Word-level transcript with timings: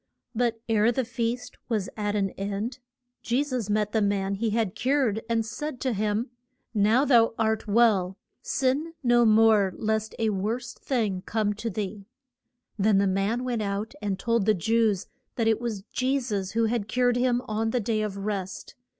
But 0.33 0.59
ere 0.67 0.91
the 0.91 1.05
feast 1.05 1.57
was 1.69 1.87
at 1.95 2.15
an 2.15 2.31
end 2.31 2.79
Je 3.21 3.43
sus 3.43 3.69
met 3.69 3.91
the 3.91 4.01
man 4.01 4.33
He 4.33 4.49
had 4.49 4.73
cured 4.73 5.21
and 5.29 5.45
said 5.45 5.79
to 5.81 5.93
him, 5.93 6.31
Now 6.73 7.05
thou 7.05 7.35
art 7.37 7.67
well, 7.67 8.17
sin 8.41 8.95
no 9.03 9.25
more 9.25 9.71
lest 9.77 10.15
a 10.17 10.31
worse 10.31 10.73
thing 10.73 11.21
come 11.27 11.53
to 11.53 11.69
thee. 11.69 12.07
Then 12.79 12.97
the 12.97 13.05
man 13.05 13.43
went 13.43 13.61
out 13.61 13.93
and 14.01 14.17
told 14.17 14.47
the 14.47 14.55
Jews 14.55 15.05
that 15.35 15.47
it 15.47 15.61
was 15.61 15.83
Je 15.93 16.19
sus 16.19 16.53
who 16.53 16.65
had 16.65 16.87
cured 16.87 17.15
him 17.15 17.43
on 17.47 17.69
the 17.69 17.79
Day 17.79 18.01
of 18.01 18.17
Rest. 18.17 18.73